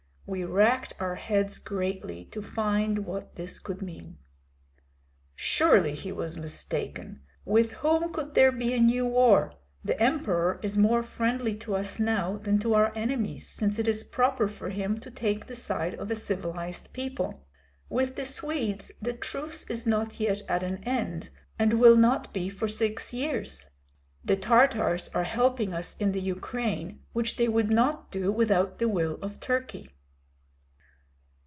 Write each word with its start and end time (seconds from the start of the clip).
We 0.27 0.45
racked 0.45 0.93
our 0.97 1.15
heads 1.15 1.59
greatly 1.59 2.23
to 2.31 2.41
find 2.41 2.99
what 2.99 3.35
this 3.35 3.59
could 3.59 3.81
mean." 3.81 4.17
"Surely 5.35 5.93
he 5.93 6.13
was 6.13 6.37
mistaken. 6.37 7.19
With 7.43 7.71
whom 7.73 8.13
could 8.13 8.33
there 8.33 8.53
be 8.53 8.73
a 8.73 8.79
new 8.79 9.05
war? 9.05 9.55
The 9.83 10.01
emperor 10.01 10.57
is 10.63 10.77
more 10.77 11.03
friendly 11.03 11.53
to 11.57 11.75
us 11.75 11.99
now 11.99 12.37
than 12.37 12.59
to 12.59 12.75
our 12.75 12.95
enemies, 12.95 13.49
since 13.49 13.77
it 13.77 13.89
is 13.89 14.05
proper 14.05 14.47
for 14.47 14.69
him 14.69 15.01
to 15.01 15.11
take 15.11 15.47
the 15.47 15.55
side 15.55 15.95
of 15.95 16.09
a 16.09 16.15
civilized 16.15 16.93
people. 16.93 17.45
With 17.89 18.15
the 18.15 18.23
Swedes 18.23 18.89
the 19.01 19.11
truce 19.11 19.69
is 19.69 19.85
not 19.85 20.17
yet 20.21 20.43
at 20.47 20.63
an 20.63 20.81
end, 20.85 21.29
and 21.59 21.73
will 21.73 21.97
not 21.97 22.33
be 22.33 22.47
for 22.47 22.69
six 22.69 23.13
years; 23.13 23.69
the 24.23 24.37
Tartars 24.37 25.09
are 25.09 25.25
helping 25.25 25.73
us 25.73 25.97
in 25.97 26.13
the 26.13 26.21
Ukraine, 26.21 27.01
which 27.11 27.35
they 27.35 27.49
would 27.49 27.69
not 27.69 28.11
do 28.13 28.31
without 28.31 28.79
the 28.79 28.87
will 28.87 29.19
of 29.21 29.41
Turkey." 29.41 29.89